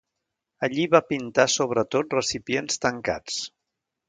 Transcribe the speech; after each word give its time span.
Allí 0.67 0.85
va 0.93 1.01
pintar 1.11 1.45
sobretot 1.57 2.17
recipients 2.19 2.81
tancats. 2.89 3.39